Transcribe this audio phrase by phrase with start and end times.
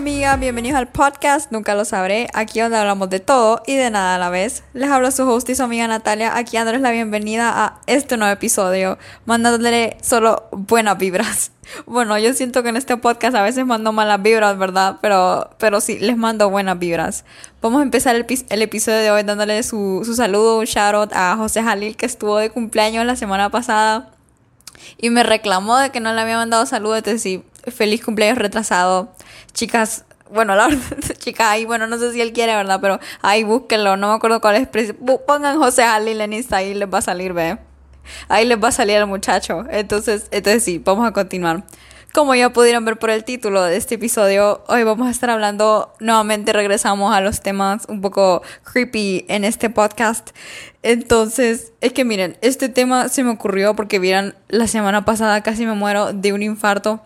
[0.00, 4.14] amigas, bienvenidos al podcast Nunca lo sabré, aquí donde hablamos de todo y de nada
[4.14, 4.64] a la vez.
[4.72, 8.32] Les habla su host y su amiga Natalia, aquí dándoles la bienvenida a este nuevo
[8.32, 11.52] episodio, mandándole solo buenas vibras.
[11.86, 14.96] Bueno, yo siento que en este podcast a veces mando malas vibras, ¿verdad?
[15.00, 17.24] Pero, pero sí, les mando buenas vibras.
[17.62, 21.12] Vamos a empezar el, el episodio de hoy dándole su, su saludo, un shout out
[21.12, 24.10] a José Jalil que estuvo de cumpleaños la semana pasada
[24.98, 29.12] y me reclamó de que no le había mandado saludos, entonces sí, feliz cumpleaños retrasado.
[29.52, 32.78] Chicas, bueno, la verdad, chicas, ahí, bueno, no sé si él quiere, ¿verdad?
[32.80, 34.94] Pero ahí búsquenlo, no me acuerdo cuál es.
[35.26, 37.58] Pongan José Jalil en Insta, ahí les va a salir, ve.
[38.28, 39.64] Ahí les va a salir el muchacho.
[39.70, 41.64] Entonces, entonces sí, vamos a continuar.
[42.12, 45.94] Como ya pudieron ver por el título de este episodio, hoy vamos a estar hablando,
[46.00, 50.30] nuevamente regresamos a los temas un poco creepy en este podcast.
[50.82, 55.66] Entonces, es que miren, este tema se me ocurrió porque vieran, la semana pasada casi
[55.66, 57.00] me muero de un infarto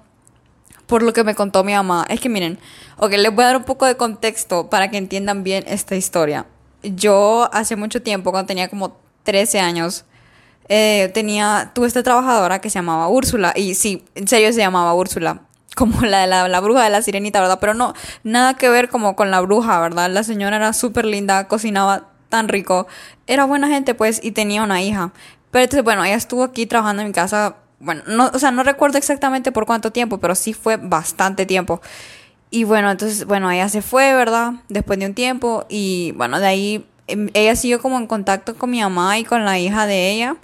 [0.86, 2.06] por lo que me contó mi mamá.
[2.08, 2.58] Es que miren,
[2.98, 6.46] ok, les voy a dar un poco de contexto para que entiendan bien esta historia.
[6.82, 10.04] Yo hace mucho tiempo, cuando tenía como 13 años,
[10.68, 14.94] eh, tenía, tuve esta trabajadora que se llamaba Úrsula, y sí, en serio se llamaba
[14.94, 15.42] Úrsula,
[15.76, 17.58] como la de la, bruja de la sirenita, ¿verdad?
[17.60, 20.10] Pero no, nada que ver como con la bruja, ¿verdad?
[20.10, 22.86] La señora era súper linda, cocinaba tan rico,
[23.26, 25.12] era buena gente, pues, y tenía una hija.
[25.50, 28.62] Pero entonces, bueno, ella estuvo aquí trabajando en mi casa, bueno, no, o sea, no
[28.62, 31.80] recuerdo exactamente por cuánto tiempo, pero sí fue bastante tiempo.
[32.50, 34.54] Y bueno, entonces, bueno, ella se fue, ¿verdad?
[34.68, 38.70] Después de un tiempo, y bueno, de ahí em, ella siguió como en contacto con
[38.70, 40.36] mi mamá y con la hija de ella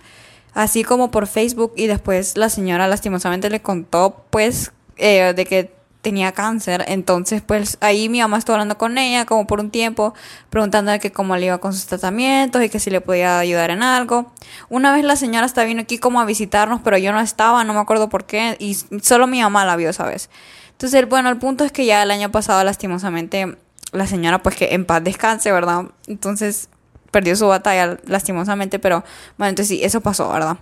[0.55, 5.80] así como por Facebook y después la señora lastimosamente le contó pues eh, de que
[6.03, 10.15] tenía cáncer, entonces pues ahí mi mamá estuvo hablando con ella como por un tiempo,
[10.49, 13.83] preguntándole que cómo le iba con sus tratamientos y que si le podía ayudar en
[13.83, 14.33] algo.
[14.69, 17.75] Una vez la señora hasta vino aquí como a visitarnos, pero yo no estaba, no
[17.75, 20.31] me acuerdo por qué, y solo mi mamá la vio esa vez.
[20.73, 23.57] Entonces, bueno, el punto es que ya el año pasado lastimosamente
[23.93, 25.87] la señora pues que en paz descanse, ¿verdad?
[26.07, 26.69] Entonces
[27.11, 29.05] perdió su batalla lastimosamente, pero
[29.37, 30.59] bueno, entonces sí, eso pasó, ¿verdad?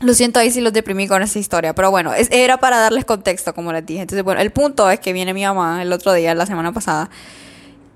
[0.00, 3.54] Lo siento ahí si los deprimí con esa historia, pero bueno, era para darles contexto,
[3.54, 4.00] como les dije.
[4.00, 7.10] Entonces, bueno, el punto es que viene mi mamá el otro día, la semana pasada,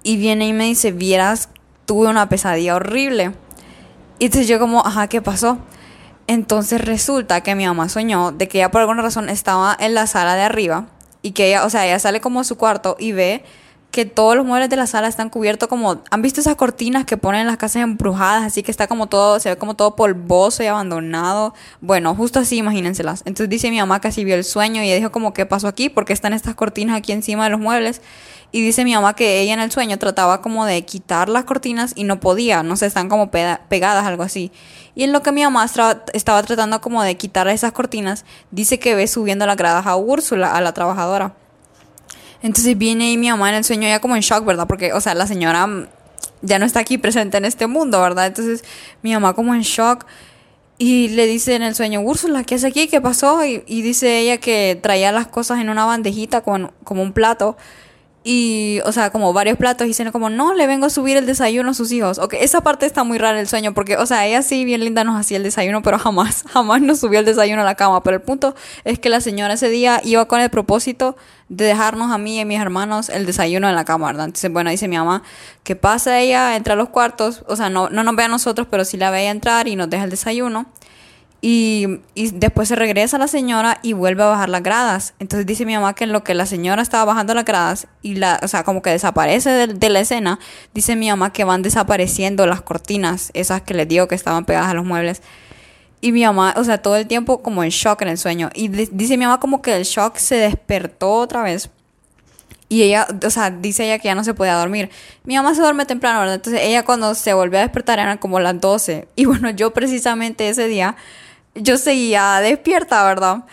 [0.03, 1.49] y viene y me dice, vieras,
[1.87, 3.33] tuve una pesadilla horrible.
[4.19, 5.59] Y entonces yo como, ajá, ¿qué pasó?
[6.27, 10.07] Entonces resulta que mi mamá soñó de que ella por alguna razón estaba en la
[10.07, 10.87] sala de arriba
[11.23, 13.45] y que ella, o sea, ella sale como a su cuarto y ve
[13.95, 17.17] que todos los muebles de la sala están cubiertos como, ¿han visto esas cortinas que
[17.17, 18.43] ponen en las casas embrujadas?
[18.43, 21.55] Así que está como todo, se ve como todo polvoso y abandonado.
[21.81, 23.23] Bueno, justo así, imagínenselas.
[23.25, 25.69] Entonces dice mi mamá que así vio el sueño y ella dijo como, ¿qué pasó
[25.69, 25.91] aquí?
[25.91, 28.03] Porque están estas cortinas aquí encima de los muebles.
[28.51, 31.93] Y dice mi mamá que ella en el sueño trataba como de quitar las cortinas
[31.95, 34.51] y no podía, no sé, están como pegadas, algo así.
[34.97, 38.97] Y en lo que mi mamá estaba tratando como de quitar esas cortinas, dice que
[38.97, 41.37] ve subiendo las gradas a Úrsula, a la trabajadora.
[42.45, 44.67] Entonces viene y mi mamá en el sueño ya como en shock, ¿verdad?
[44.67, 45.87] Porque, o sea, la señora mm,
[46.43, 48.27] ya no está aquí presente en este mundo, ¿verdad?
[48.27, 48.63] Entonces
[49.01, 50.05] mi mamá como en shock
[50.77, 52.87] y le dice en el sueño, Úrsula, ¿qué hace aquí?
[52.87, 53.43] ¿Qué pasó?
[53.47, 57.57] Y, dice ella que traía las cosas en una bandejita con, como un plato
[58.27, 61.27] y, o sea, como varios platos y dicen como, no, le vengo a subir el
[61.27, 62.19] desayuno a sus hijos.
[62.19, 65.05] Ok, esa parte está muy rara el sueño porque, o sea, ella sí bien linda
[65.05, 68.03] nos hacía el desayuno, pero jamás, jamás nos subió el desayuno a la cama.
[68.03, 71.17] Pero el punto es que la señora ese día iba con el propósito
[71.49, 74.27] de dejarnos a mí y a mis hermanos el desayuno en la cama, ¿verdad?
[74.27, 75.23] Entonces, bueno, dice mi mamá
[75.63, 78.67] que pasa ella, entra a los cuartos, o sea, no, no nos ve a nosotros,
[78.71, 80.67] pero sí la ve a entrar y nos deja el desayuno.
[81.47, 85.13] Y, después se regresa la señora y vuelve a bajar las gradas.
[85.19, 88.15] Entonces dice mi mamá que en lo que la señora estaba bajando las gradas y
[88.15, 90.39] la, o sea, como que desaparece de, la escena,
[90.73, 94.71] dice mi mamá que van desapareciendo las cortinas, esas que les digo que estaban pegadas
[94.71, 95.21] a los muebles.
[96.05, 98.51] Y mi mamá, o sea, todo el tiempo como en shock en el sueño.
[98.53, 101.71] Y dice mi mamá como que el shock se despertó otra vez.
[102.69, 104.91] Y ella, o sea, dice ella que ya no se podía dormir.
[105.25, 106.35] Mi mamá se duerme temprano, ¿verdad?
[106.35, 109.09] Entonces ella cuando se volvió a despertar eran como las 12.
[109.17, 110.95] Y bueno, yo precisamente ese día
[111.55, 113.45] yo seguía despierta, ¿verdad?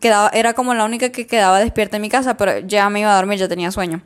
[0.00, 3.10] Quedaba, era como la única que quedaba despierta en mi casa, pero ya me iba
[3.10, 4.02] a dormir, ya tenía sueño.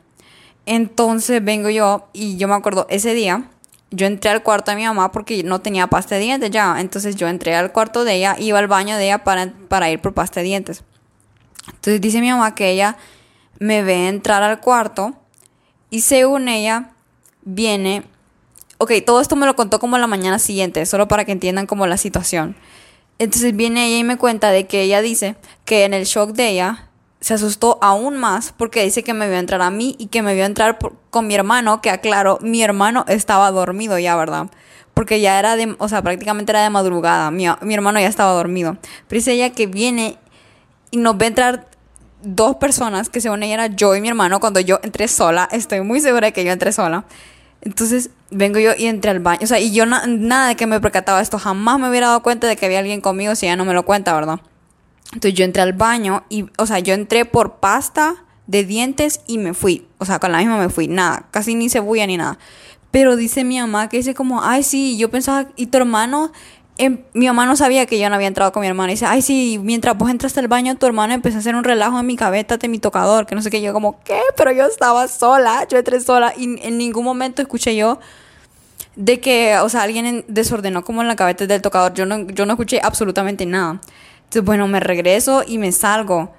[0.65, 3.49] Entonces vengo yo y yo me acuerdo ese día,
[3.91, 6.79] yo entré al cuarto de mi mamá porque no tenía pasta de dientes ya.
[6.79, 9.99] Entonces yo entré al cuarto de ella, iba al baño de ella para, para ir
[9.99, 10.83] por pasta de dientes.
[11.67, 12.97] Entonces dice mi mamá que ella
[13.59, 15.13] me ve entrar al cuarto
[15.89, 16.91] y según ella
[17.43, 18.03] viene...
[18.77, 21.87] Ok, todo esto me lo contó como la mañana siguiente, solo para que entiendan como
[21.87, 22.57] la situación.
[23.19, 26.49] Entonces viene ella y me cuenta de que ella dice que en el shock de
[26.49, 26.84] ella
[27.25, 30.35] se asustó aún más porque dice que me vio entrar a mí y que me
[30.35, 30.77] vio entrar
[31.09, 34.45] con mi hermano, que aclaro, mi hermano estaba dormido ya, ¿verdad?
[34.93, 38.31] Porque ya era de, o sea, prácticamente era de madrugada, mi, mi hermano ya estaba
[38.33, 38.77] dormido.
[39.07, 40.19] Pero dice ella que viene
[40.91, 41.67] y nos ve entrar
[42.21, 45.49] dos personas que según ella era yo y mi hermano cuando yo entré sola.
[45.51, 47.05] Estoy muy segura de que yo entré sola.
[47.63, 49.39] Entonces vengo yo y entré al baño.
[49.41, 51.39] O sea, y yo nada de que me percataba esto.
[51.39, 53.83] Jamás me hubiera dado cuenta de que había alguien conmigo si ella no me lo
[53.83, 54.41] cuenta, ¿verdad?
[55.15, 58.15] Entonces yo entré al baño y, o sea, yo entré por pasta
[58.47, 59.87] de dientes y me fui.
[59.97, 60.87] O sea, con la misma me fui.
[60.87, 62.37] Nada, casi ni cebolla ni nada.
[62.91, 66.31] Pero dice mi mamá que dice como, ay, sí, yo pensaba, ¿y tu hermano?
[66.77, 68.91] Em, mi mamá no sabía que yo no había entrado con mi hermana.
[68.91, 71.63] Y dice, ay, sí, mientras vos entraste al baño, tu hermano empezó a hacer un
[71.63, 73.61] relajo en mi cabeza de mi tocador, que no sé qué.
[73.61, 74.19] Yo como, ¿qué?
[74.35, 77.99] Pero yo estaba sola, yo entré sola y en ningún momento escuché yo
[78.95, 81.93] de que, o sea, alguien desordenó como en la cabeza del tocador.
[81.93, 83.79] Yo no, yo no escuché absolutamente nada.
[84.43, 86.33] Bueno, me regreso y me salgo.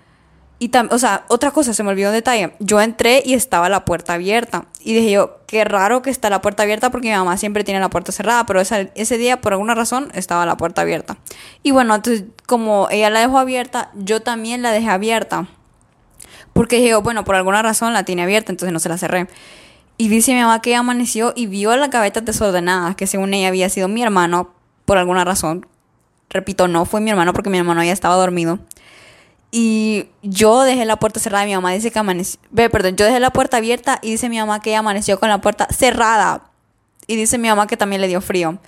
[0.59, 2.55] Y o sea, otra cosa, se me olvidó un detalle.
[2.61, 4.65] Yo entré y estaba la puerta abierta.
[4.81, 7.79] Y dije yo, qué raro que está la puerta abierta porque mi mamá siempre tiene
[7.79, 11.19] la puerta cerrada, pero ese día por alguna razón estaba la puerta abierta.
[11.63, 15.47] Y bueno, entonces como ella la dejó abierta, yo también la dejé abierta.
[16.55, 19.29] Porque dije, bueno, por alguna razón la tiene abierta, entonces no se la cerré.
[19.99, 23.69] Y dice mi mamá que amaneció y vio la cabeza desordenada, que según ella había
[23.69, 24.55] sido mi hermano,
[24.87, 25.67] por alguna razón.
[26.31, 28.59] Repito, no fue mi hermano porque mi hermano ya estaba dormido.
[29.51, 32.41] Y yo dejé la puerta cerrada mi mamá dice que amaneció.
[32.51, 35.29] Ve, perdón, yo dejé la puerta abierta y dice mi mamá que ella amaneció con
[35.29, 36.51] la puerta cerrada.
[37.07, 38.59] Y dice mi mamá que también le dio frío.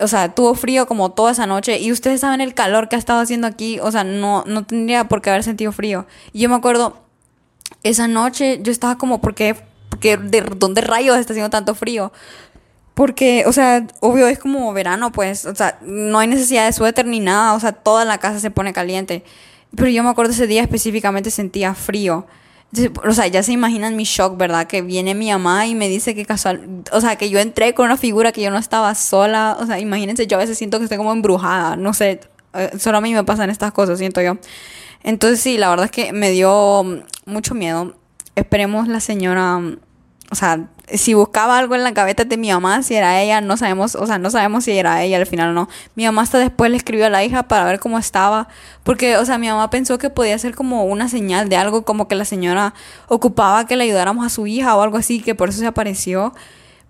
[0.00, 1.78] O sea, tuvo frío como toda esa noche.
[1.78, 3.78] Y ustedes saben el calor que ha estado haciendo aquí.
[3.80, 6.06] O sea, no, no tendría por qué haber sentido frío.
[6.32, 7.00] Y yo me acuerdo,
[7.82, 9.56] esa noche yo estaba como, ¿por qué?
[9.90, 12.12] Porque, ¿De dónde rayos está haciendo tanto frío?
[12.98, 15.44] Porque, o sea, obvio es como verano, pues.
[15.44, 17.54] O sea, no hay necesidad de suéter ni nada.
[17.54, 19.22] O sea, toda la casa se pone caliente.
[19.76, 22.26] Pero yo me acuerdo ese día específicamente sentía frío.
[23.06, 24.66] o sea, ya se imaginan mi shock, ¿verdad?
[24.66, 27.84] Que viene mi mamá y me dice que casual, o sea, que yo entré con
[27.86, 29.56] una figura que yo no estaba sola.
[29.60, 32.18] O sea, imagínense, yo a veces siento que estoy como embrujada, no sé,
[32.54, 34.38] eh, solo a mí me pasan estas cosas, siento yo.
[35.04, 36.84] Entonces sí, la verdad es que me dio
[37.26, 37.94] mucho miedo.
[38.34, 39.60] Esperemos la señora,
[40.32, 43.56] o sea, si buscaba algo en la cabeza de mi mamá, si era ella, no
[43.56, 45.68] sabemos, o sea, no sabemos si era ella al final o no.
[45.94, 48.48] Mi mamá hasta después le escribió a la hija para ver cómo estaba,
[48.84, 52.08] porque, o sea, mi mamá pensó que podía ser como una señal de algo, como
[52.08, 52.74] que la señora
[53.08, 56.34] ocupaba que le ayudáramos a su hija o algo así, que por eso se apareció.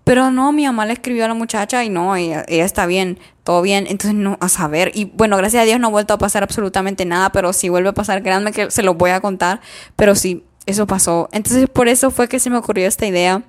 [0.09, 3.19] Pero no, mi mamá le escribió a la muchacha y no, ella, ella está bien,
[3.43, 3.85] todo bien.
[3.87, 4.91] Entonces, no, a saber.
[4.95, 7.89] Y bueno, gracias a Dios no ha vuelto a pasar absolutamente nada, pero si vuelve
[7.89, 9.61] a pasar, créanme que se los voy a contar.
[9.95, 11.29] Pero sí, eso pasó.
[11.31, 13.43] Entonces por eso fue que se me ocurrió esta idea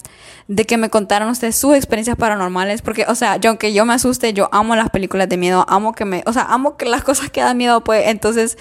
[0.48, 3.94] de que me contaran ustedes sus experiencias paranormales, porque, o sea, yo aunque yo me
[3.94, 7.04] asuste, yo amo las películas de miedo, amo que me, o sea, amo que las
[7.04, 8.58] cosas que dan miedo, pues, entonces,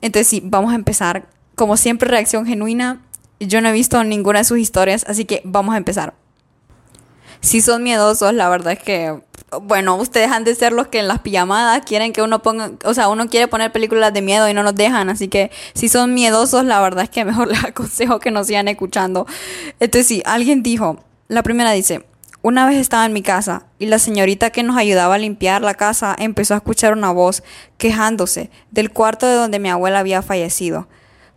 [0.00, 1.26] entonces sí, vamos a empezar.
[1.56, 3.02] Como siempre, reacción genuina.
[3.40, 6.14] Yo no he visto ninguna de sus historias, así que vamos a empezar.
[7.40, 9.20] Si son miedosos, la verdad es que
[9.62, 12.92] bueno, ustedes han de ser los que en las pijamadas quieren que uno ponga, o
[12.92, 16.12] sea, uno quiere poner películas de miedo y no nos dejan, así que si son
[16.12, 19.26] miedosos, la verdad es que mejor les aconsejo que nos sigan escuchando.
[19.80, 22.04] Entonces sí, alguien dijo, la primera dice,
[22.42, 25.74] una vez estaba en mi casa y la señorita que nos ayudaba a limpiar la
[25.74, 27.42] casa empezó a escuchar una voz
[27.78, 30.88] quejándose del cuarto de donde mi abuela había fallecido,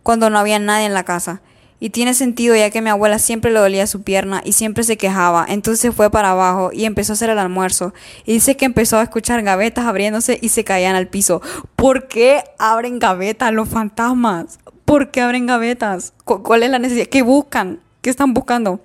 [0.03, 1.41] cuando no había nadie en la casa.
[1.83, 4.97] Y tiene sentido ya que mi abuela siempre le dolía su pierna y siempre se
[4.97, 5.47] quejaba.
[5.49, 7.91] Entonces fue para abajo y empezó a hacer el almuerzo.
[8.23, 11.41] Y dice que empezó a escuchar gavetas abriéndose y se caían al piso.
[11.75, 14.59] ¿Por qué abren gavetas los fantasmas?
[14.85, 16.13] ¿Por qué abren gavetas?
[16.23, 17.07] ¿Cuál es la necesidad?
[17.07, 17.79] ¿Qué buscan?
[18.03, 18.79] ¿Qué están buscando?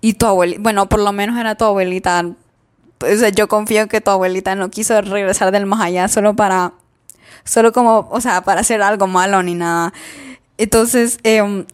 [0.00, 2.32] Y tu abuelita, bueno, por lo menos era tu abuelita.
[2.98, 6.72] O sea, yo confío que tu abuelita no quiso regresar del más allá solo para,
[7.44, 9.92] solo como, o sea, para hacer algo malo ni nada.
[10.58, 11.64] Entonces, eh,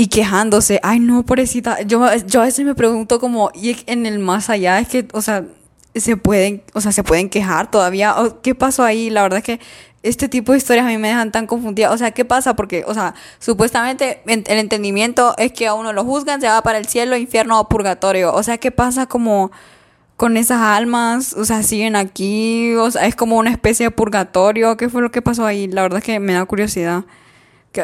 [0.00, 4.20] y quejándose, ay no, pobrecita, yo, yo a veces me pregunto como, y en el
[4.20, 5.44] más allá es que, o sea,
[5.96, 9.10] se pueden, o sea, se pueden quejar todavía, ¿qué pasó ahí?
[9.10, 9.60] La verdad es que
[10.04, 12.54] este tipo de historias a mí me dejan tan confundida, o sea, ¿qué pasa?
[12.54, 16.78] Porque, o sea, supuestamente el entendimiento es que a uno lo juzgan, se va para
[16.78, 19.50] el cielo, infierno o purgatorio, o sea, ¿qué pasa como
[20.16, 21.32] con esas almas?
[21.32, 25.10] O sea, siguen aquí, o sea, es como una especie de purgatorio, ¿qué fue lo
[25.10, 25.66] que pasó ahí?
[25.66, 27.04] La verdad es que me da curiosidad.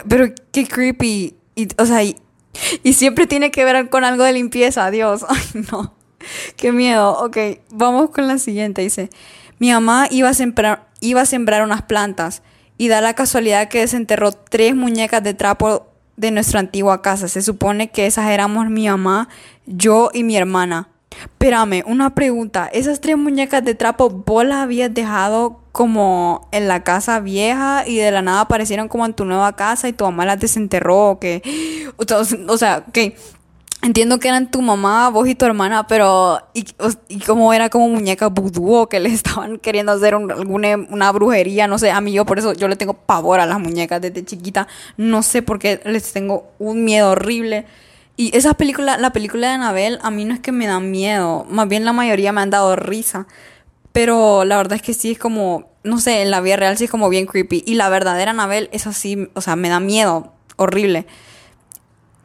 [0.09, 1.37] Pero qué creepy.
[1.55, 2.17] Y, o sea, y,
[2.93, 5.25] siempre tiene que ver con algo de limpieza, Dios.
[5.29, 5.95] Ay, no.
[6.57, 7.19] Qué miedo.
[7.19, 7.37] Ok,
[7.71, 8.83] vamos con la siguiente.
[8.83, 9.11] Dice,
[9.59, 12.43] mi mamá iba a sembrar, iba a sembrar unas plantas
[12.79, 17.29] y da la casualidad que desenterró tres muñecas de trapo de nuestra antigua casa.
[17.29, 19.29] Se supone que esas éramos mi mamá,
[19.67, 20.89] yo y mi hermana.
[21.23, 22.69] Espérame, una pregunta.
[22.73, 27.97] ¿Esas tres muñecas de trapo vos las habías dejado como en la casa vieja y
[27.97, 31.11] de la nada aparecieron como en tu nueva casa y tu mamá las desenterró?
[31.11, 31.19] ¿o,
[32.49, 33.17] o sea, que
[33.85, 36.65] entiendo que eran tu mamá, vos y tu hermana, pero y,
[37.27, 41.91] como era como muñeca vudú que le estaban queriendo hacer alguna una brujería, no sé,
[41.91, 44.67] a mí yo por eso yo le tengo pavor a las muñecas desde chiquita,
[44.97, 47.67] no sé por qué les tengo un miedo horrible.
[48.17, 51.47] Y esa película, la película de Anabel, a mí no es que me da miedo,
[51.49, 53.27] más bien la mayoría me han dado risa.
[53.93, 56.85] Pero la verdad es que sí es como, no sé, en la vida real sí
[56.85, 57.63] es como bien creepy.
[57.67, 61.07] Y la verdadera Anabel es así, o sea, me da miedo, horrible.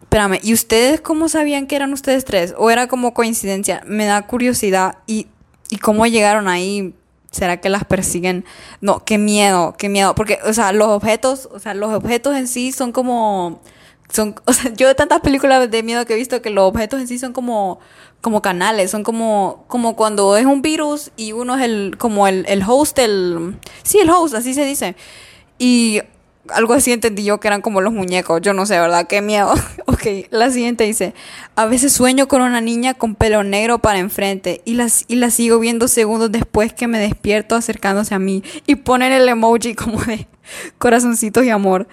[0.02, 2.56] Espérame, ¿y ustedes cómo sabían que eran ustedes tres?
[2.58, 3.84] ¿O era como coincidencia?
[3.86, 4.98] Me da curiosidad.
[5.06, 5.28] ¿Y,
[5.70, 6.96] y cómo llegaron ahí?
[7.30, 8.46] ¿Será que las persiguen?
[8.82, 10.16] No, qué miedo, qué miedo.
[10.16, 13.62] Porque, o sea, los objetos, o sea, los objetos en sí son como...
[14.12, 17.00] Son, o sea, yo de tantas películas de miedo que he visto que los objetos
[17.00, 17.80] en sí son como,
[18.22, 22.46] como canales, son como, como cuando es un virus y uno es el, como el,
[22.48, 24.96] el host, el, sí, el host, así se dice.
[25.58, 26.02] Y
[26.54, 28.42] algo así entendí yo que eran como los muñecos.
[28.42, 29.08] Yo no sé, ¿verdad?
[29.08, 29.54] Qué miedo.
[29.86, 31.14] ok, la siguiente dice,
[31.56, 35.30] a veces sueño con una niña con pelo negro para enfrente y la, y la
[35.30, 40.02] sigo viendo segundos después que me despierto acercándose a mí y ponen el emoji como
[40.04, 40.28] de
[40.78, 41.88] corazoncitos y amor.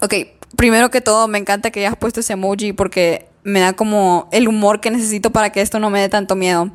[0.00, 0.14] Ok,
[0.56, 4.48] primero que todo me encanta que hayas puesto ese emoji porque me da como el
[4.48, 6.70] humor que necesito para que esto no me dé tanto miedo.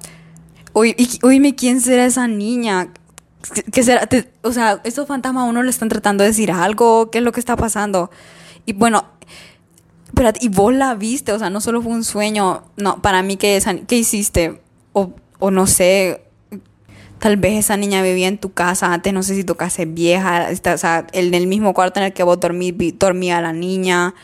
[0.73, 0.95] Oye,
[1.55, 2.93] ¿quién será esa niña?
[3.71, 4.07] ¿Qué será?
[4.43, 7.31] o sea, estos fantasmas a uno le están tratando de decir algo, ¿qué es lo
[7.31, 8.11] que está pasando?
[8.65, 9.05] Y bueno,
[10.13, 13.37] pero y vos la viste, o sea, no solo fue un sueño, no, para mí,
[13.37, 14.61] ¿qué, qué hiciste?
[14.93, 16.28] O, o no sé,
[17.19, 19.93] tal vez esa niña vivía en tu casa antes, no sé si tu casa es
[19.93, 23.53] vieja, está, o sea, en el mismo cuarto en el que vos dormí, dormía la
[23.53, 24.15] niña,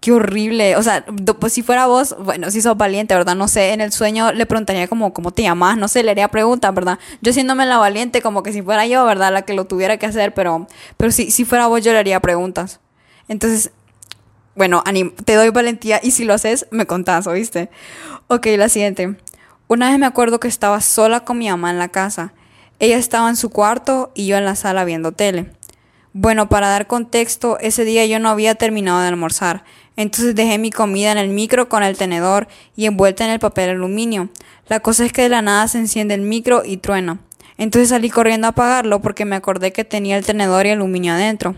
[0.00, 0.76] qué horrible.
[0.76, 1.04] O sea,
[1.38, 3.36] pues si fuera vos, bueno, si sos valiente, ¿verdad?
[3.36, 5.76] No sé, en el sueño le preguntaría como, ¿cómo te llamas?
[5.76, 6.98] No sé, le haría preguntas, ¿verdad?
[7.20, 9.32] Yo siéndome la valiente, como que si fuera yo, ¿verdad?
[9.32, 12.20] La que lo tuviera que hacer, pero, pero si, si fuera vos, yo le haría
[12.20, 12.80] preguntas.
[13.28, 13.70] Entonces,
[14.54, 14.82] bueno,
[15.24, 17.70] te doy valentía y si lo haces, me contás, ¿oíste?
[18.26, 19.16] Ok, la siguiente.
[19.68, 22.32] Una vez me acuerdo que estaba sola con mi mamá en la casa.
[22.80, 25.50] Ella estaba en su cuarto y yo en la sala viendo tele.
[26.12, 29.64] Bueno, para dar contexto, ese día yo no había terminado de almorzar.
[29.96, 33.70] Entonces dejé mi comida en el micro con el tenedor y envuelta en el papel
[33.70, 34.28] aluminio.
[34.68, 37.18] La cosa es que de la nada se enciende el micro y truena.
[37.56, 41.56] Entonces salí corriendo a apagarlo porque me acordé que tenía el tenedor y aluminio adentro.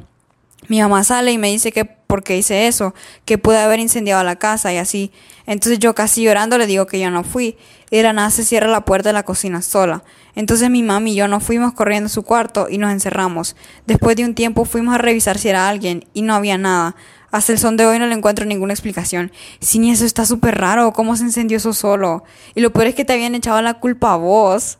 [0.69, 4.25] Mi mamá sale y me dice que por qué hice eso, que pude haber incendiado
[4.25, 5.13] la casa y así.
[5.47, 7.57] Entonces yo casi llorando le digo que yo no fui.
[7.91, 10.03] De la nada se cierra la puerta de la cocina sola.
[10.35, 13.57] Entonces mi mamá y yo nos fuimos corriendo a su cuarto y nos encerramos.
[13.87, 16.97] Después de un tiempo fuimos a revisar si era alguien y no había nada.
[17.31, 19.31] Hasta el son de hoy no le encuentro ninguna explicación.
[19.61, 22.25] Si ni eso está súper raro, ¿cómo se encendió eso solo?
[22.55, 24.79] Y lo peor es que te habían echado la culpa a vos.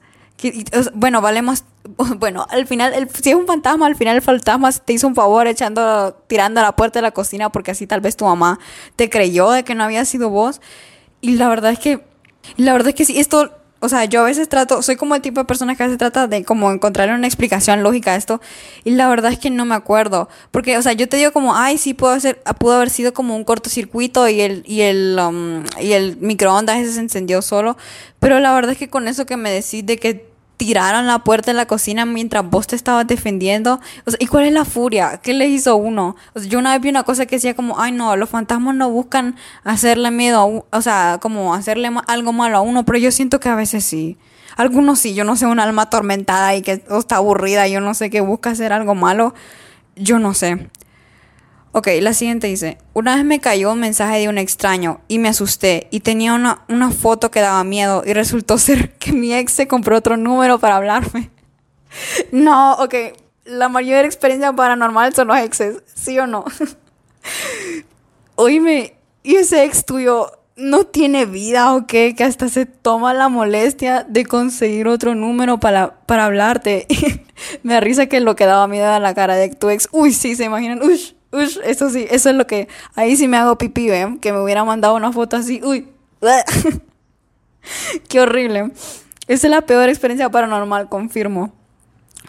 [0.95, 1.65] bueno, vale más.
[2.19, 5.47] Bueno, al final, si es un fantasma, al final el fantasma te hizo un favor
[5.47, 8.59] echando, tirando a la puerta de la cocina porque así tal vez tu mamá
[8.97, 10.61] te creyó de que no había sido vos.
[11.21, 12.05] Y la verdad es que,
[12.57, 15.23] la verdad es que sí, esto o sea, yo a veces trato, soy como el
[15.23, 18.41] tipo de persona que a veces trata de como encontrar una explicación lógica a esto
[18.85, 21.57] y la verdad es que no me acuerdo, porque o sea, yo te digo como,
[21.57, 25.65] ay, sí pudo ser pudo haber sido como un cortocircuito y el y el um,
[25.81, 27.77] y el microondas ese se encendió solo,
[28.19, 30.30] pero la verdad es que con eso que me decís de que
[30.61, 33.81] tiraron la puerta de la cocina mientras vos te estabas defendiendo.
[34.19, 35.19] ¿y cuál es la furia?
[35.23, 36.17] ¿Qué le hizo uno?
[36.35, 39.37] Yo una vez vi una cosa que decía como, ay no, los fantasmas no buscan
[39.65, 43.49] hacerle miedo a o sea, como hacerle algo malo a uno, pero yo siento que
[43.49, 44.19] a veces sí.
[44.55, 48.11] Algunos sí, yo no sé, un alma atormentada y que está aburrida, yo no sé,
[48.11, 49.33] que busca hacer algo malo,
[49.97, 50.69] yo no sé.
[51.73, 55.29] Ok, la siguiente dice, una vez me cayó un mensaje de un extraño y me
[55.29, 59.53] asusté y tenía una, una, foto que daba miedo y resultó ser que mi ex
[59.53, 61.31] se compró otro número para hablarme.
[62.31, 62.95] No, ok,
[63.45, 66.45] la mayor experiencia paranormal son los exes, ¿sí o no?
[68.37, 72.15] Oíme, ¿y ese ex tuyo no tiene vida o qué?
[72.15, 76.87] Que hasta se toma la molestia de conseguir otro número para, para hablarte.
[77.65, 79.89] me da risa que lo que daba miedo a la cara de tu ex.
[79.91, 82.69] Uy, sí, se imaginan, uy Uy, eso sí, eso es lo que.
[82.95, 84.19] Ahí sí me hago pipí, ¿ven?
[84.19, 85.61] Que me hubiera mandado una foto así.
[85.63, 85.89] Uy.
[88.09, 88.73] Qué horrible.
[89.29, 91.53] Esa es la peor experiencia paranormal, confirmo.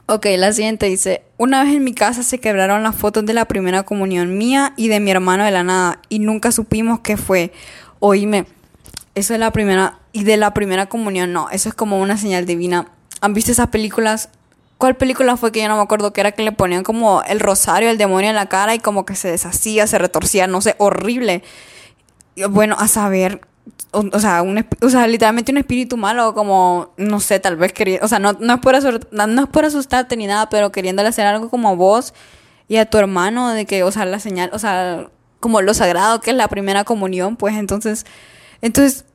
[0.05, 3.45] Ok, la siguiente dice, una vez en mi casa se quebraron las fotos de la
[3.45, 7.53] primera comunión mía y de mi hermano de la nada y nunca supimos qué fue.
[7.99, 8.45] Oíme,
[9.15, 12.45] eso es la primera, y de la primera comunión no, eso es como una señal
[12.45, 12.87] divina.
[13.21, 14.29] ¿Han visto esas películas
[14.81, 17.39] ¿Cuál película fue que yo no me acuerdo que era que le ponían como el
[17.39, 20.73] rosario, el demonio en la cara y como que se deshacía, se retorcía, no sé,
[20.79, 21.43] horrible?
[22.49, 23.41] Bueno, a saber,
[23.91, 27.99] o, sea, un, o sea, literalmente un espíritu malo, como, no sé, tal vez quería,
[28.01, 28.73] o sea, no, no, es por
[29.11, 32.15] no es por asustarte ni nada, pero queriéndole hacer algo como a vos
[32.67, 36.21] y a tu hermano, de que, o sea, la señal, o sea, como lo sagrado
[36.21, 38.03] que es la primera comunión, pues entonces
[38.61, 39.05] Entonces,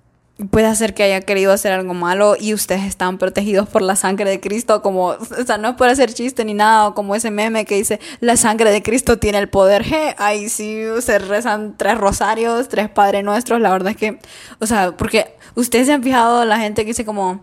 [0.51, 4.29] puede hacer que haya querido hacer algo malo y ustedes están protegidos por la sangre
[4.29, 7.31] de Cristo, como, o sea, no es por hacer chiste ni nada, o como ese
[7.31, 11.75] meme que dice, la sangre de Cristo tiene el poder, je, ahí sí se rezan
[11.79, 14.19] tres rosarios, tres Padres Nuestros, la verdad es que,
[14.59, 17.43] o sea, porque ustedes se han fijado la gente que dice como,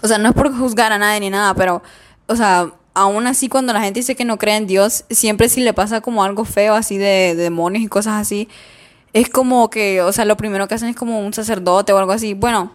[0.00, 1.82] o sea, no es por juzgar a nadie ni nada, pero,
[2.26, 5.60] o sea, aún así cuando la gente dice que no cree en Dios, siempre si
[5.60, 8.48] le pasa como algo feo así de, de demonios y cosas así,
[9.12, 12.12] es como que, o sea, lo primero que hacen es como un sacerdote o algo
[12.12, 12.34] así.
[12.34, 12.72] Bueno,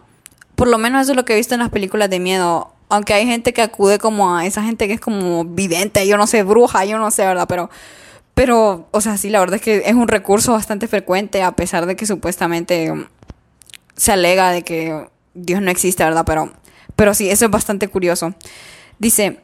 [0.54, 2.72] por lo menos eso es lo que he visto en las películas de miedo.
[2.88, 6.26] Aunque hay gente que acude como a esa gente que es como vidente, yo no
[6.26, 7.46] sé, bruja, yo no sé, ¿verdad?
[7.48, 7.70] Pero,
[8.34, 11.86] pero, o sea, sí, la verdad es que es un recurso bastante frecuente, a pesar
[11.86, 12.92] de que supuestamente
[13.96, 16.24] se alega de que Dios no existe, ¿verdad?
[16.24, 16.52] Pero,
[16.96, 18.34] pero sí, eso es bastante curioso.
[18.98, 19.40] Dice,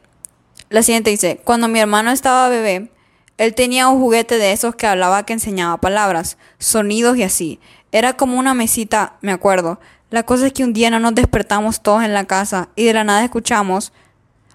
[0.69, 2.89] la siguiente dice, cuando mi hermano estaba bebé,
[3.37, 7.59] él tenía un juguete de esos que hablaba que enseñaba palabras, sonidos y así.
[7.91, 9.79] Era como una mesita, me acuerdo.
[10.09, 12.93] La cosa es que un día no nos despertamos todos en la casa y de
[12.93, 13.91] la nada escuchamos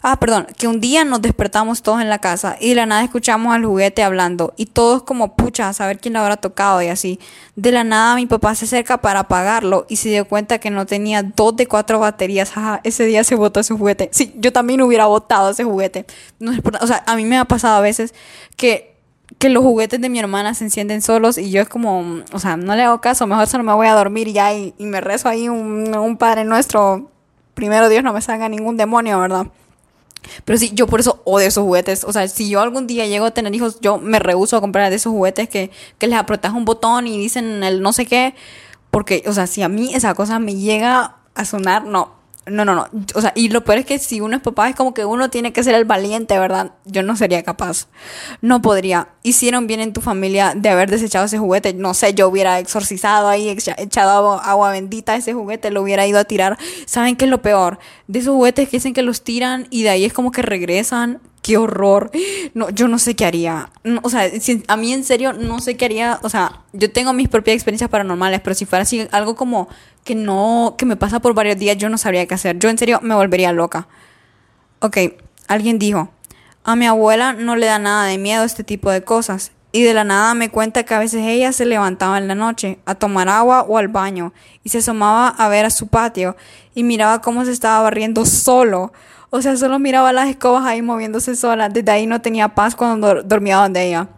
[0.02, 3.04] Ah, perdón, que un día nos despertamos todos en la casa y de la nada
[3.04, 6.88] escuchamos al juguete hablando y todos como pucha a saber quién lo habrá tocado y
[6.88, 7.20] así.
[7.54, 10.86] De la nada mi papá se acerca para apagarlo y se dio cuenta que no
[10.86, 12.56] tenía dos de cuatro baterías.
[12.56, 14.08] Ajá, ese día se botó ese juguete.
[14.12, 16.06] Sí, yo también hubiera botado ese juguete.
[16.38, 18.14] No o sea, a mí me ha pasado a veces
[18.56, 18.96] que,
[19.38, 22.56] que los juguetes de mi hermana se encienden solos y yo es como, o sea,
[22.56, 25.28] no le hago caso, mejor solo me voy a dormir y ya y, me rezo
[25.28, 27.10] ahí un, un Padre Nuestro.
[27.52, 29.48] Primero Dios no me salga ningún demonio, ¿verdad?
[30.44, 32.04] Pero sí, yo por eso odio esos juguetes.
[32.04, 34.90] O sea, si yo algún día llego a tener hijos, yo me rehuso a comprar
[34.90, 38.34] de esos juguetes que, que les apretas un botón y dicen el no sé qué.
[38.90, 42.19] Porque, o sea, si a mí esa cosa me llega a sonar, no,
[42.50, 42.88] no, no, no.
[43.14, 45.30] O sea, y lo peor es que si uno es papá es como que uno
[45.30, 46.72] tiene que ser el valiente, ¿verdad?
[46.84, 47.88] Yo no sería capaz.
[48.40, 49.08] No podría.
[49.22, 51.72] Hicieron bien en tu familia de haber desechado ese juguete.
[51.74, 56.18] No sé, yo hubiera exorcizado ahí, echado agua, bendita a ese juguete, lo hubiera ido
[56.18, 56.58] a tirar.
[56.86, 57.78] ¿Saben qué es lo peor?
[58.06, 61.20] De esos juguetes que dicen que los tiran y de ahí es como que regresan
[61.42, 62.10] qué horror.
[62.54, 63.70] No, yo no sé qué haría.
[64.02, 64.30] o sea,
[64.68, 66.18] a mí en serio no sé qué haría.
[66.22, 69.68] O sea, yo tengo mis propias experiencias paranormales, pero si fuera así algo como
[70.04, 72.58] que no, que me pasa por varios días, yo no sabría qué hacer.
[72.58, 73.88] Yo en serio me volvería loca.
[74.80, 74.96] Ok,
[75.48, 76.10] alguien dijo,
[76.64, 79.52] a mi abuela no le da nada de miedo este tipo de cosas.
[79.72, 82.80] Y de la nada me cuenta que a veces ella se levantaba en la noche
[82.86, 84.32] a tomar agua o al baño
[84.64, 86.36] y se asomaba a ver a su patio
[86.74, 88.92] y miraba cómo se estaba barriendo solo.
[89.30, 91.68] O sea, solo miraba las escobas ahí moviéndose sola.
[91.68, 94.08] Desde ahí no tenía paz cuando dormía donde ella.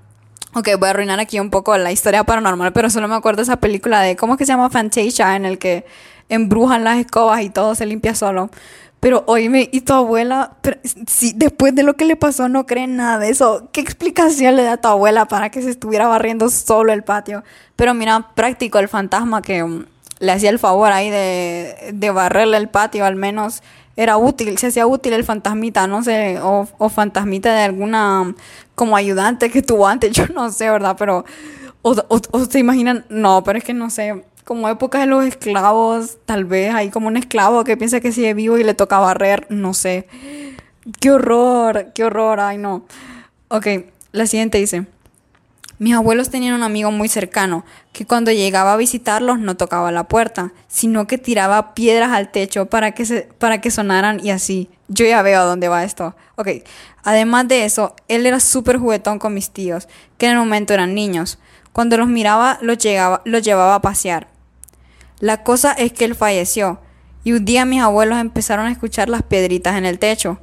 [0.55, 3.57] Ok, voy a arruinar aquí un poco la historia paranormal, pero solo me acuerdo esa
[3.57, 5.37] película de, ¿cómo es que se llama Fantasia?
[5.37, 5.87] En el que
[6.29, 8.51] embrujan las escobas y todo se limpia solo.
[9.01, 10.53] Pero oíme, y tu abuela,
[11.09, 14.62] si después de lo que le pasó no cree nada de eso, ¿qué explicación le
[14.62, 17.42] da a tu abuela para que se estuviera barriendo solo el patio?
[17.75, 19.87] Pero mira, práctico el fantasma que um,
[20.20, 23.62] le hacía el favor ahí de, de barrerle el patio, al menos
[23.96, 28.35] era útil, se hacía útil el fantasmita, no sé, o, o fantasmita de alguna
[28.74, 30.96] como ayudante que tuvo antes, yo no sé, ¿verdad?
[30.98, 31.24] Pero,
[31.83, 36.18] o, o, se imaginan, no, pero es que no sé, como época de los esclavos,
[36.24, 39.46] tal vez hay como un esclavo que piensa que sigue vivo y le toca barrer,
[39.50, 40.09] no sé.
[41.00, 42.85] Qué horror, qué horror, ay no.
[43.48, 43.66] Ok,
[44.12, 44.87] la siguiente dice.
[45.83, 50.07] Mis abuelos tenían un amigo muy cercano que cuando llegaba a visitarlos no tocaba la
[50.07, 54.71] puerta, sino que tiraba piedras al techo para que, se, para que sonaran y así.
[54.87, 56.14] Yo ya veo a dónde va esto.
[56.37, 56.51] Ok,
[57.03, 60.95] además de eso, él era súper juguetón con mis tíos, que en el momento eran
[60.95, 61.40] niños.
[61.73, 64.29] Cuando los miraba, los, llegaba, los llevaba a pasear.
[65.18, 66.79] La cosa es que él falleció,
[67.25, 70.38] y un día mis abuelos empezaron a escuchar las piedritas en el techo.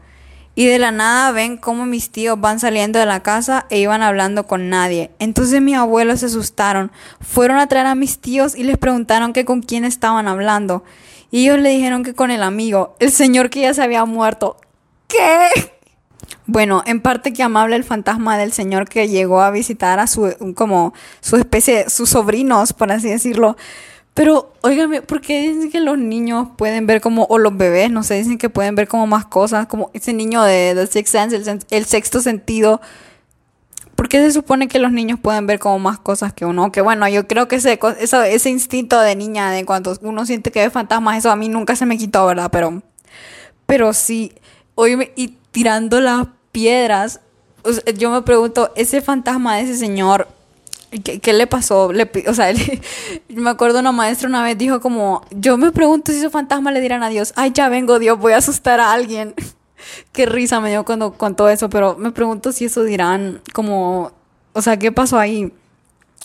[0.60, 4.04] Y de la nada ven cómo mis tíos van saliendo de la casa e iban
[4.04, 5.10] hablando con nadie.
[5.17, 6.91] Entonces mis abuelos se asustaron.
[7.22, 10.84] Fueron a traer a mis tíos y les preguntaron que con quién estaban hablando.
[11.32, 14.58] Y ellos le dijeron que con el amigo, el señor que ya se había muerto.
[15.08, 15.48] ¿Qué?
[16.45, 20.54] Bueno, en parte que amable el fantasma del señor que llegó a visitar a su
[20.58, 23.56] como su especie, sus sobrinos, por así decirlo.
[24.19, 28.03] Pero, óigame, ¿por qué dicen que los niños pueden ver como, o los bebés, no
[28.03, 31.60] sé, dicen que pueden ver como más cosas, como ese niño de The Sixth Sense,
[31.69, 32.82] el, sexto sentido?
[33.95, 36.69] ¿Por qué se supone que los niños pueden ver como más cosas que uno?
[36.69, 40.63] Que bueno, yo creo que ese, ese instinto de niña, de cuando uno siente que
[40.63, 42.49] ve fantasmas, eso a mí nunca se me quitó, ¿verdad?
[42.51, 42.84] Pero,
[43.67, 44.34] pero sí,
[44.75, 47.21] oíme, y tirando las piedras,
[47.95, 50.27] yo me pregunto, ese fantasma de ese señor
[51.04, 51.93] ¿Qué, ¿Qué, le pasó?
[51.93, 52.54] Le, o sea,
[53.30, 56.82] me acuerdo una maestra una vez dijo como, yo me pregunto si esos fantasmas le
[56.82, 59.36] dirán a Dios, ay, ya vengo Dios, voy a asustar a alguien.
[60.12, 64.12] Qué risa me dio cuando contó eso, pero me pregunto si eso dirán como,
[64.54, 65.54] o sea, ¿qué pasó ahí?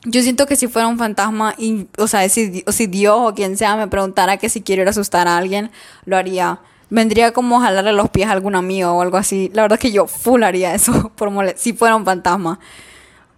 [0.04, 3.56] yo siento que si fuera un fantasma, y, o sea, si, si Dios o quien
[3.56, 5.70] sea me preguntara que si quiero ir a asustar a alguien,
[6.04, 6.60] lo haría.
[6.90, 9.50] Vendría como jalarle los pies a algún amigo o algo así.
[9.54, 12.60] La verdad es que yo full eso por si fuera un fantasma.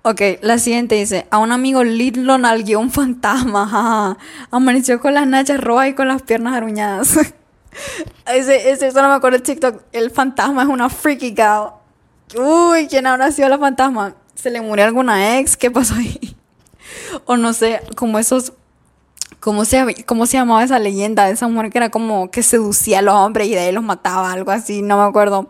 [0.08, 4.16] Ok, la siguiente dice, a un amigo Lid lo nalgueó un fantasma,
[4.52, 7.16] amaneció con las nachas rojas y con las piernas aruñadas.
[8.32, 11.70] ese, ese, eso no me acuerdo el TikTok, el fantasma es una freaky gal.
[12.38, 14.14] Uy, ¿quién habrá sido la fantasma?
[14.36, 15.56] ¿Se le murió alguna ex?
[15.56, 16.36] ¿Qué pasó ahí?
[17.24, 18.52] o no sé, como esos
[19.40, 23.02] ¿Cómo se, ¿Cómo se llamaba esa leyenda esa mujer que era como que seducía a
[23.02, 24.30] los hombres y de ahí los mataba?
[24.30, 25.48] Algo así, no me acuerdo.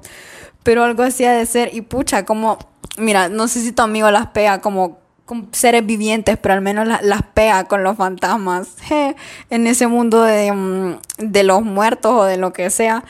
[0.66, 1.72] Pero algo así de ser.
[1.72, 2.58] Y pucha, como,
[2.98, 6.88] mira, no sé si tu amigo las pega como con seres vivientes, pero al menos
[6.88, 8.70] las, pega con los fantasmas.
[9.50, 13.04] en ese mundo de, mm, de los muertos o de lo que sea,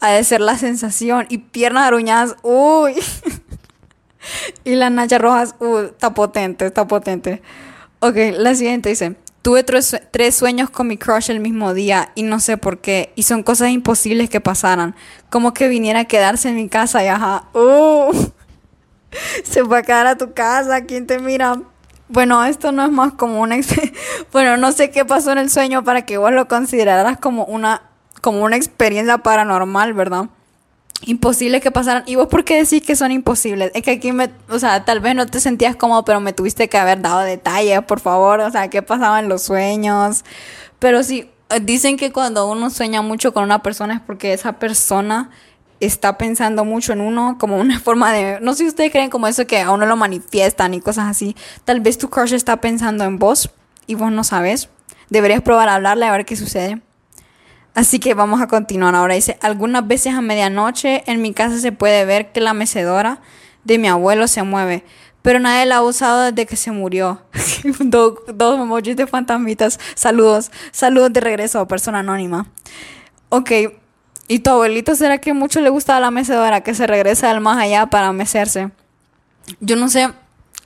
[0.00, 1.26] ha de ser la sensación.
[1.28, 2.94] Y piernas aruñadas, uy.
[4.64, 7.40] y las nachas rojas, uy, está potente, está potente.
[8.00, 9.14] Ok, la siguiente dice.
[9.46, 13.12] Tuve tres, sueños con mi crush el mismo día y no sé por qué.
[13.14, 14.96] Y son cosas imposibles que pasaran.
[15.30, 17.44] Como que viniera a quedarse en mi casa y ajá.
[17.54, 18.12] Uh,
[19.44, 20.80] se fue a quedar a tu casa.
[20.80, 21.62] ¿Quién te mira?
[22.08, 23.54] Bueno, esto no es más como una...
[24.32, 27.82] Bueno, no sé qué pasó en el sueño para que vos lo consideraras como una,
[28.22, 30.24] como una experiencia paranormal, ¿verdad?
[31.02, 32.04] Imposibles que pasaran.
[32.06, 33.70] ¿Y vos por qué decís que son imposibles?
[33.74, 36.68] Es que aquí me, o sea, tal vez no te sentías cómodo, pero me tuviste
[36.68, 38.40] que haber dado detalles, por favor.
[38.40, 40.24] O sea, qué pasaba los sueños.
[40.78, 41.30] Pero sí,
[41.62, 45.30] dicen que cuando uno sueña mucho con una persona es porque esa persona
[45.80, 49.26] está pensando mucho en uno como una forma de, no sé si ustedes creen como
[49.26, 51.36] eso que a uno lo manifiestan y cosas así.
[51.64, 53.50] Tal vez tu crush está pensando en vos
[53.86, 54.68] y vos no sabes.
[55.08, 56.80] Deberías probar a hablarle a ver qué sucede.
[57.76, 58.94] Así que vamos a continuar.
[58.94, 63.20] Ahora dice, algunas veces a medianoche en mi casa se puede ver que la mecedora
[63.64, 64.82] de mi abuelo se mueve,
[65.20, 67.20] pero nadie la ha usado desde que se murió.
[67.80, 69.78] dos, dos emojis de fantasmitas.
[69.94, 72.46] Saludos, saludos de regreso, persona anónima.
[73.28, 73.50] Ok,
[74.26, 77.58] ¿y tu abuelito será que mucho le gusta la mecedora, que se regresa al más
[77.58, 78.70] allá para mecerse?
[79.60, 80.08] Yo no sé,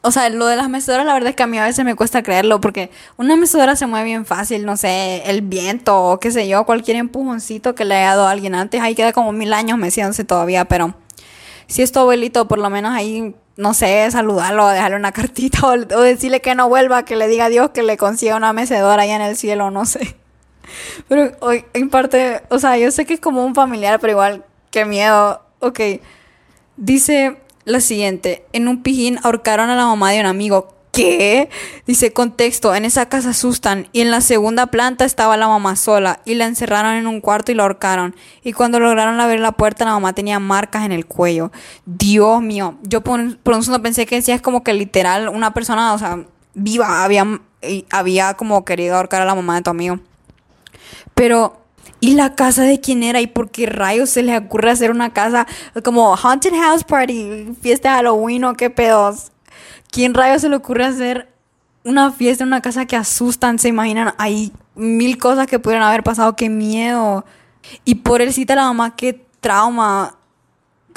[0.03, 1.95] o sea, lo de las mecedoras, la verdad es que a mí a veces me
[1.95, 6.31] cuesta creerlo porque una mecedora se mueve bien fácil, no sé, el viento o qué
[6.31, 9.53] sé yo, cualquier empujoncito que le haya dado a alguien antes, ahí queda como mil
[9.53, 10.95] años meciéndose todavía, pero
[11.67, 15.77] si es tu abuelito, por lo menos ahí, no sé, saludarlo, dejarle una cartita o,
[15.77, 19.17] decirle que no vuelva, que le diga a Dios que le consiga una mecedora allá
[19.17, 20.17] en el cielo, no sé.
[21.09, 24.45] Pero hoy, en parte, o sea, yo sé que es como un familiar, pero igual,
[24.71, 25.43] qué miedo.
[25.59, 25.81] Ok,
[26.77, 28.45] dice la siguiente.
[28.53, 30.75] En un pijín ahorcaron a la mamá de un amigo.
[30.93, 31.49] ¿Qué?
[31.87, 36.21] Dice contexto, en esa casa asustan y en la segunda planta estaba la mamá sola
[36.25, 38.17] y la encerraron en un cuarto y la ahorcaron.
[38.43, 41.53] Y cuando lograron abrir la puerta la mamá tenía marcas en el cuello.
[41.87, 45.95] Dios mío, yo por, un segundo pensé que decía es como que literal una persona,
[45.95, 47.41] o sea, viva había,
[47.91, 50.01] había como querido ahorcar a la mamá de tu amigo.
[51.15, 51.60] Pero
[52.01, 53.21] ¿Y la casa de quién era?
[53.21, 55.47] ¿Y por qué rayos se le ocurre hacer una casa
[55.85, 59.33] como Haunted House Party, fiesta de Halloween o qué pedos?
[59.91, 61.29] ¿Quién rayos se le ocurre hacer
[61.85, 63.59] una fiesta en una casa que asustan?
[63.59, 64.15] ¿Se imaginan?
[64.17, 67.27] Hay mil cosas que pudieron haber pasado, qué miedo.
[67.85, 70.17] Y por él cita la mamá, qué trauma.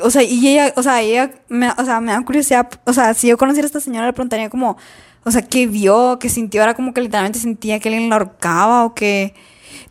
[0.02, 3.14] O sea, y ella, o sea, ella, me, o sea, me da curiosidad, o sea,
[3.14, 4.78] si yo conociera a esta señora le preguntaría como,
[5.24, 6.18] o sea, ¿qué vio?
[6.20, 6.62] ¿Qué sintió?
[6.62, 9.34] Ahora como que literalmente sentía que alguien la ahorcaba o que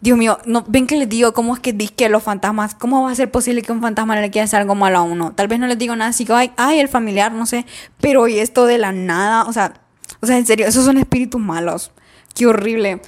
[0.01, 3.11] Dios mío, no, ven que les digo cómo es que que los fantasmas, cómo va
[3.11, 5.33] a ser posible que un fantasma le quiera hacer algo malo a uno.
[5.33, 7.67] Tal vez no les digo nada así que, ay, ay, el familiar, no sé,
[8.01, 9.75] pero y esto de la nada, o sea,
[10.21, 11.93] o sea, en serio, esos son espíritus malos.
[12.35, 13.01] Qué horrible.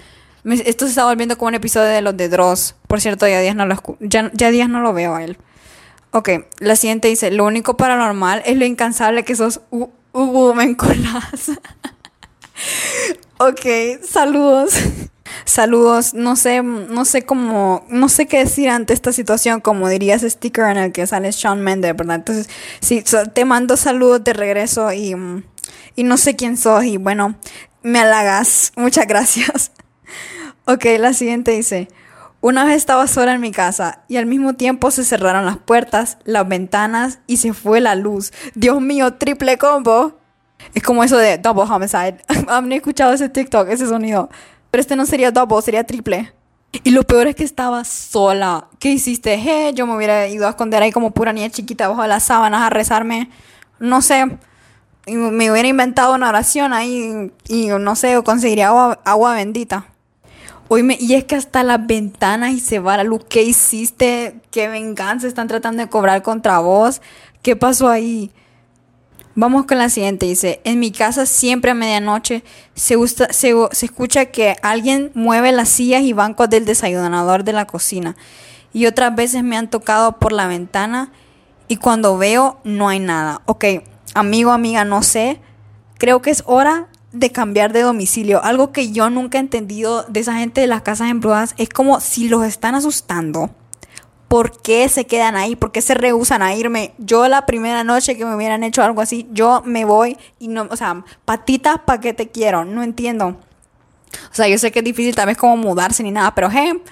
[0.45, 2.75] esto se está volviendo como un episodio de los de Dross.
[2.89, 5.39] Por cierto, ya días no lo, ya, ya días no lo veo a él.
[6.11, 10.53] Ok, la siguiente dice, lo único paranormal es lo incansable que sos uh, uh,
[13.39, 13.67] ok,
[14.03, 14.75] saludos.
[15.45, 20.23] Saludos, no sé, no sé cómo, no sé qué decir ante esta situación, como dirías
[20.23, 22.17] sticker en el que sale Sean Mendes, ¿verdad?
[22.17, 22.49] Entonces,
[22.81, 25.15] sí, te mando saludos de regreso y,
[25.97, 27.37] y no sé quién sos y bueno,
[27.83, 29.71] me halagas, muchas gracias.
[30.65, 31.89] ok, la siguiente dice,
[32.45, 36.19] una vez estaba sola en mi casa y al mismo tiempo se cerraron las puertas,
[36.25, 38.33] las ventanas y se fue la luz.
[38.55, 40.19] Dios mío, triple combo.
[40.75, 42.19] Es como eso de double homicide.
[42.49, 44.29] Han escuchado ese TikTok, ese sonido.
[44.75, 46.33] Pero este no sería double, sería triple.
[46.83, 48.67] Y lo peor es que estaba sola.
[48.81, 49.39] ¿Qué hiciste?
[49.41, 52.63] Hey, yo me hubiera ido a esconder ahí como pura niña chiquita bajo las sábanas
[52.63, 53.31] a rezarme.
[53.79, 54.37] No sé.
[55.07, 59.87] Me hubiera inventado una oración ahí y no sé, conseguiría agua, agua bendita.
[60.67, 63.25] Oíme, y es que hasta las ventanas y se va la luz.
[63.29, 64.41] ¿Qué hiciste?
[64.51, 67.01] ¿Qué venganza están tratando de cobrar contra vos?
[67.43, 68.33] ¿Qué pasó ahí?
[69.37, 70.27] Vamos con la siguiente.
[70.27, 72.45] Dice, en mi casa siempre a medianoche
[72.75, 77.67] se, se, se, escucha que alguien mueve las sillas y bancos del desayunador de la
[77.67, 78.17] cocina.
[78.73, 81.13] Y otras veces me han tocado por la ventana
[81.67, 83.43] y cuando veo no hay nada.
[83.47, 83.65] Ok,
[84.15, 85.41] amigo, amiga, no sé.
[85.99, 88.43] Creo que es hora de cambiar de domicilio.
[88.43, 92.01] Algo que yo nunca he entendido de esa gente de las casas embrujadas es como
[92.01, 93.51] si los están asustando
[94.35, 95.55] ¿por qué se quedan ahí?
[95.55, 96.93] ¿Por qué se rehusan a irme?
[96.99, 100.67] Yo la primera noche que me hubieran hecho algo así, yo me voy y no,
[100.73, 102.65] o sea, patitas, ¿para qué te quiero?
[102.65, 103.29] No entiendo.
[103.29, 106.83] O sea, yo sé que es difícil tal vez como mudarse ni nada, pero hey,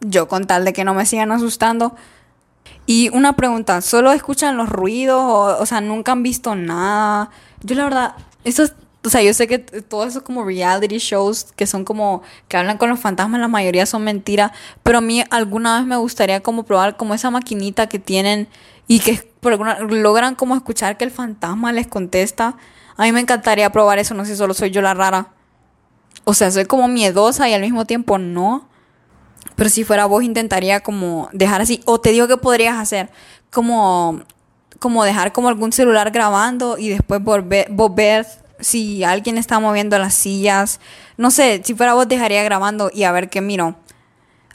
[0.00, 1.96] yo con tal de que no me sigan asustando.
[2.84, 7.30] Y una pregunta, ¿solo escuchan los ruidos o, o sea, nunca han visto nada?
[7.62, 11.46] Yo la verdad, eso es o sea, yo sé que todo eso como reality shows
[11.56, 15.24] que son como que hablan con los fantasmas, la mayoría son mentiras, pero a mí
[15.30, 18.48] alguna vez me gustaría como probar como esa maquinita que tienen
[18.86, 22.56] y que por alguna, logran como escuchar que el fantasma les contesta.
[22.96, 25.28] A mí me encantaría probar eso, no sé si solo soy yo la rara.
[26.24, 28.68] O sea, soy como miedosa y al mismo tiempo no.
[29.56, 33.10] Pero si fuera vos intentaría como dejar así o te digo que podrías hacer
[33.50, 34.20] como
[34.78, 38.26] como dejar como algún celular grabando y después volver, volver
[38.60, 40.80] si alguien está moviendo las sillas.
[41.16, 43.76] No sé, si fuera vos dejaría grabando y a ver qué miro.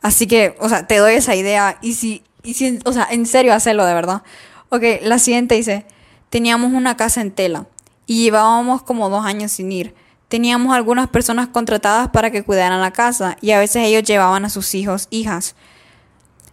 [0.02, 1.78] Así que, o sea, te doy esa idea.
[1.82, 4.24] Y si, y si, o sea, en serio hacerlo de verdad.
[4.70, 5.86] Ok, la siguiente dice,
[6.30, 7.68] teníamos una casa en tela
[8.08, 9.96] y llevábamos como dos años sin ir.
[10.28, 14.50] Teníamos algunas personas contratadas para que cuidaran la casa y a veces ellos llevaban a
[14.50, 15.56] sus hijos, hijas.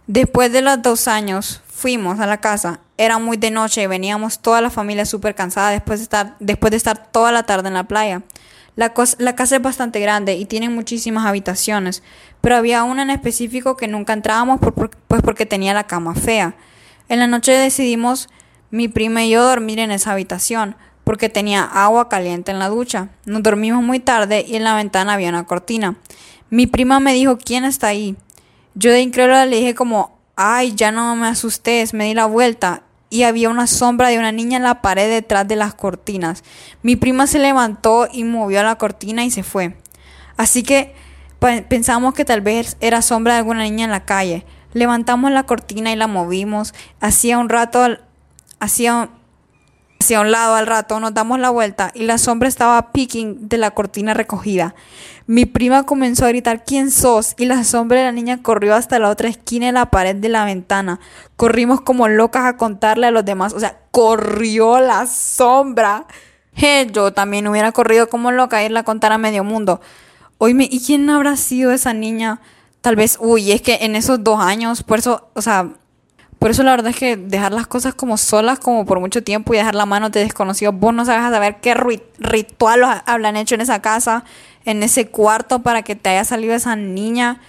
[0.05, 4.39] Después de los dos años fuimos a la casa era muy de noche y veníamos
[4.39, 7.73] toda la familia súper cansada después de, estar, después de estar toda la tarde en
[7.73, 8.21] la playa.
[8.75, 12.01] La, casa es bastante grande y tiene muchísimas habitaciones,
[12.41, 14.59] pero había una en específico que nunca entrábamos
[15.07, 16.55] pues porque tenía la cama fea.
[17.09, 18.29] En la noche decidimos
[18.71, 23.09] mi prima y yo dormir en esa habitación porque tenía agua caliente en la ducha.
[23.25, 25.97] Nos dormimos muy tarde y en la ventana había una cortina.
[26.49, 28.15] Mi prima me dijo, ¿quién está ahí?
[28.73, 32.83] Yo de incrédula le dije como, Ay, ya no me asustes, me di la vuelta
[33.13, 36.43] y había una sombra de una niña en la pared detrás de las cortinas.
[36.81, 39.77] Mi prima se levantó y movió la cortina y se fue.
[40.35, 40.95] Así que
[41.69, 44.47] pensamos que tal vez era sombra de alguna niña en la calle.
[44.73, 46.73] Levantamos la cortina y la movimos.
[46.99, 47.85] Hacía un rato,
[48.59, 49.09] hacía
[50.03, 53.57] hacia un lado al rato, nos damos la vuelta y la sombra estaba picking de
[53.57, 54.75] la cortina recogida.
[55.27, 57.35] Mi prima comenzó a gritar ¿Quién sos?
[57.37, 60.27] y la sombra de la niña corrió hasta la otra esquina de la pared de
[60.27, 60.99] la ventana.
[61.37, 66.05] Corrimos como locas a contarle a los demás, o sea, corrió la sombra.
[66.91, 69.79] yo también hubiera corrido como loca a irla a contar a medio mundo.
[70.37, 72.41] Oíme, ¿y quién habrá sido esa niña?
[72.81, 75.69] Tal vez, uy, es que en esos dos años, por eso, o sea,
[76.43, 79.53] por eso la verdad es que dejar las cosas como solas como por mucho tiempo
[79.53, 83.55] y dejar la mano de desconocidos, vos no sabes a saber qué ritual hablan hecho
[83.55, 84.25] en esa casa,
[84.65, 87.39] en ese cuarto para que te haya salido esa niña.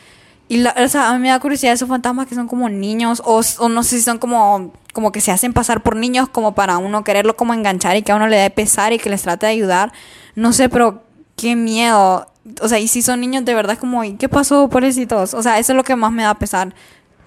[0.47, 3.21] Y la, o sea, a mí me da curiosidad esos fantasmas que son como niños
[3.25, 6.55] o, o, no sé si son como, como que se hacen pasar por niños como
[6.55, 9.23] para uno quererlo como enganchar y que a uno le dé pesar y que les
[9.23, 9.93] trate de ayudar.
[10.37, 11.03] No sé, pero
[11.35, 12.29] qué miedo.
[12.63, 15.35] O sea, y si son niños de verdad es como, ¿y qué pasó, pobrecitos?
[15.35, 16.77] O sea, eso es lo que más me da pesar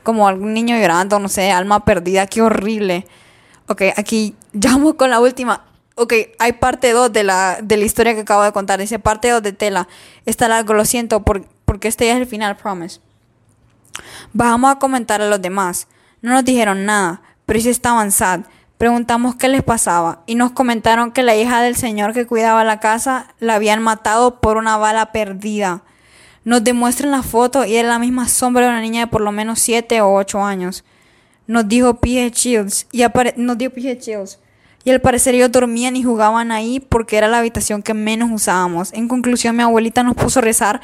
[0.08, 3.06] como algún niño llorando, no sé, alma perdida, qué horrible.
[3.68, 5.66] Ok, aquí vamos con la última.
[5.96, 8.80] Ok, hay parte 2 de la, de la historia que acabo de contar.
[8.80, 9.90] Dice parte 2 de tela.
[10.26, 13.02] Está largo, lo siento, porque este ya es el final, promise.
[14.32, 15.90] Bajamos a comentar a los demás.
[16.22, 18.46] No nos dijeron nada, pero sí estaban sad.
[18.78, 22.80] Preguntamos qué les pasaba y nos comentaron que la hija del señor que cuidaba la
[22.80, 25.84] casa la habían matado por una bala perdida.
[26.48, 29.34] Nos demuestran la foto y era la misma sombra de una niña de por lo
[29.34, 30.86] menos 7 o 8 años.
[31.46, 32.32] Nos dijo P.G.
[32.32, 33.04] Chills y
[33.36, 34.40] nos dio Chills.
[34.86, 38.94] Y al parecer ellos dormían y jugaban ahí porque era la habitación que menos usábamos.
[38.94, 40.80] En conclusión, mi abuelita nos puso a rezar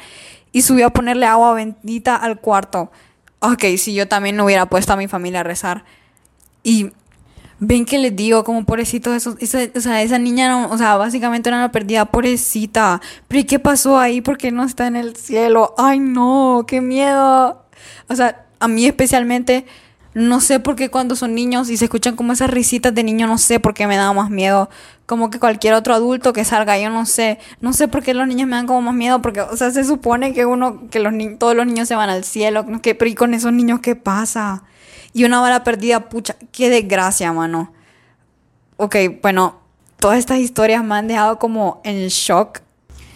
[0.52, 2.92] y subió a ponerle agua bendita al cuarto.
[3.38, 5.86] Ok, si yo también no hubiera puesto a mi familia a rezar.
[6.62, 6.90] Y
[7.60, 10.96] ven que les digo, como pobrecito, eso, esa, o sea, esa niña, no, o sea,
[10.96, 13.00] básicamente era una perdida, pobrecita.
[13.28, 14.20] Pero ¿y qué pasó ahí?
[14.20, 15.74] ¿Por qué no está en el cielo?
[15.78, 17.64] Ay, no, qué miedo.
[18.08, 19.66] O sea, a mí especialmente,
[20.14, 23.26] no sé por qué cuando son niños y se escuchan como esas risitas de niño,
[23.26, 24.70] no sé por qué me da más miedo.
[25.06, 27.38] Como que cualquier otro adulto que salga, yo no sé.
[27.60, 29.84] No sé por qué los niños me dan como más miedo, porque, o sea, se
[29.84, 33.14] supone que uno, que los todos los niños se van al cielo, que, pero ¿y
[33.14, 34.64] con esos niños qué pasa?
[35.14, 37.72] Y una bala perdida, pucha, qué desgracia, mano.
[38.76, 39.60] Ok, bueno,
[39.98, 42.60] todas estas historias me han dejado como en shock.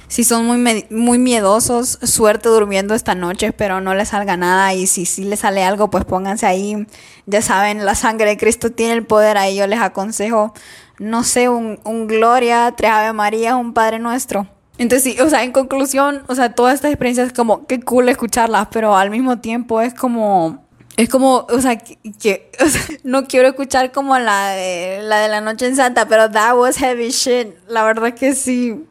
[0.06, 4.72] Si son muy, muy miedosos, suerte durmiendo esta noche, pero no les salga nada.
[4.72, 6.87] Y si sí les sale algo, pues pónganse ahí.
[7.26, 9.56] Ya saben, la sangre de Cristo tiene el poder ahí.
[9.56, 10.54] Yo les aconsejo
[10.98, 14.46] no sé, un, un Gloria, tres Ave María, un Padre Nuestro.
[14.78, 18.08] Entonces, sí, o sea, en conclusión, o sea, todas estas experiencias es como, qué cool
[18.08, 20.64] escucharlas, pero al mismo tiempo es como,
[20.98, 22.50] es como, o sea, que,
[23.04, 26.76] no quiero escuchar como la de, la de la noche en Santa, pero that was
[26.76, 28.84] heavy shit, la verdad que sí.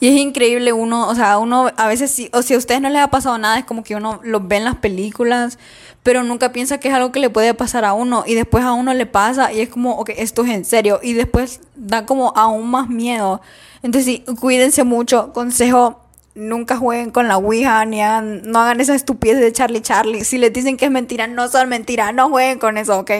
[0.00, 2.88] Y es increíble uno, o sea, uno a veces sí, o si a ustedes no
[2.88, 5.58] les ha pasado nada, es como que uno lo ve en las películas,
[6.02, 8.72] pero nunca piensa que es algo que le puede pasar a uno y después a
[8.72, 12.32] uno le pasa y es como, ok, esto es en serio y después da como
[12.34, 13.42] aún más miedo.
[13.82, 16.00] Entonces sí, cuídense mucho, consejo,
[16.34, 20.24] nunca jueguen con la Ouija, ni hagan, no hagan esa estupidez de Charlie Charlie.
[20.24, 23.10] Si les dicen que es mentira, no son mentiras, no jueguen con eso, ¿ok?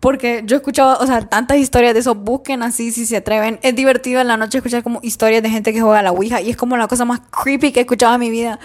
[0.00, 3.58] Porque yo he escuchado, o sea, tantas historias de eso, busquen así si se atreven.
[3.62, 6.40] Es divertido en la noche escuchar como historias de gente que juega a la Ouija
[6.40, 8.60] y es como la cosa más creepy que he escuchado en mi vida.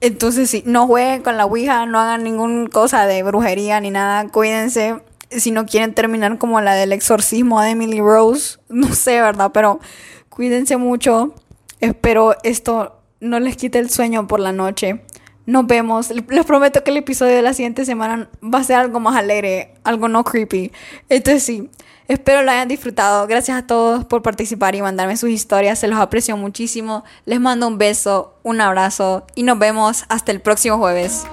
[0.00, 4.28] Entonces, sí, no jueguen con la Ouija, no hagan ninguna cosa de brujería ni nada,
[4.28, 5.02] cuídense.
[5.30, 9.50] Si no quieren terminar como la del exorcismo de Emily Rose, no sé, ¿verdad?
[9.52, 9.80] Pero
[10.28, 11.34] cuídense mucho.
[11.80, 15.02] Espero esto no les quite el sueño por la noche.
[15.46, 16.10] Nos vemos.
[16.10, 19.74] Les prometo que el episodio de la siguiente semana va a ser algo más alegre,
[19.82, 20.72] algo no creepy.
[21.08, 21.70] Entonces sí,
[22.06, 23.26] espero lo hayan disfrutado.
[23.26, 25.78] Gracias a todos por participar y mandarme sus historias.
[25.78, 27.04] Se los aprecio muchísimo.
[27.24, 31.24] Les mando un beso, un abrazo y nos vemos hasta el próximo jueves.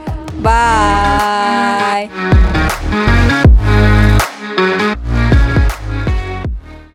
[0.42, 2.10] Bye.